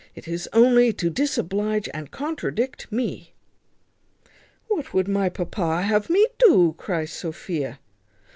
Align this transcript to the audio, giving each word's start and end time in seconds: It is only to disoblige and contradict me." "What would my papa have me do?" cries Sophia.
It 0.15 0.27
is 0.27 0.49
only 0.51 0.91
to 0.93 1.11
disoblige 1.11 1.87
and 1.93 2.09
contradict 2.09 2.91
me." 2.91 3.33
"What 4.67 4.95
would 4.95 5.07
my 5.07 5.29
papa 5.29 5.83
have 5.83 6.09
me 6.09 6.25
do?" 6.39 6.73
cries 6.75 7.11
Sophia. 7.13 7.77